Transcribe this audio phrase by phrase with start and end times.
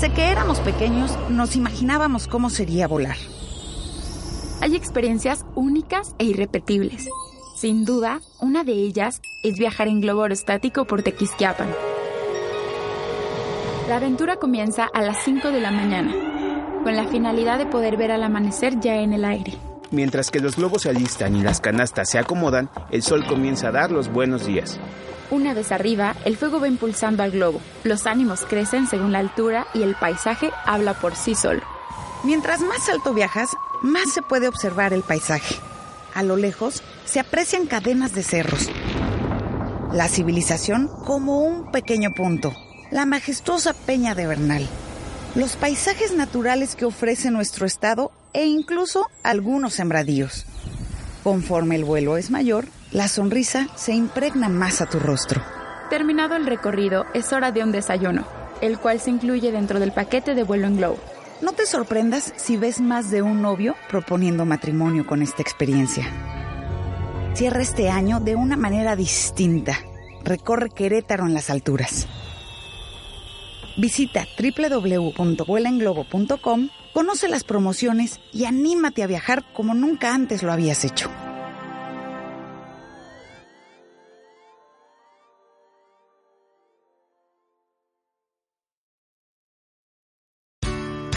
[0.00, 3.16] Desde que éramos pequeños, nos imaginábamos cómo sería volar.
[4.60, 7.08] Hay experiencias únicas e irrepetibles.
[7.56, 11.66] Sin duda, una de ellas es viajar en globo aerostático por Tequisquiapan.
[13.88, 16.14] La aventura comienza a las 5 de la mañana,
[16.84, 19.54] con la finalidad de poder ver al amanecer ya en el aire.
[19.90, 23.72] Mientras que los globos se alistan y las canastas se acomodan, el sol comienza a
[23.72, 24.78] dar los buenos días.
[25.30, 27.60] Una vez arriba, el fuego va impulsando al globo.
[27.84, 31.60] Los ánimos crecen según la altura y el paisaje habla por sí solo.
[32.24, 33.50] Mientras más alto viajas,
[33.82, 35.56] más se puede observar el paisaje.
[36.14, 38.70] A lo lejos se aprecian cadenas de cerros.
[39.92, 42.54] La civilización como un pequeño punto.
[42.90, 44.66] La majestuosa peña de Bernal.
[45.34, 50.46] Los paisajes naturales que ofrece nuestro estado e incluso algunos sembradíos.
[51.22, 55.42] Conforme el vuelo es mayor, la sonrisa se impregna más a tu rostro.
[55.90, 58.26] Terminado el recorrido, es hora de un desayuno,
[58.60, 60.98] el cual se incluye dentro del paquete de vuelo en globo.
[61.42, 66.04] No te sorprendas si ves más de un novio proponiendo matrimonio con esta experiencia.
[67.34, 69.78] Cierra este año de una manera distinta.
[70.24, 72.08] Recorre Querétaro en las alturas.
[73.76, 81.08] Visita www.vuelaenglobo.com, conoce las promociones y anímate a viajar como nunca antes lo habías hecho.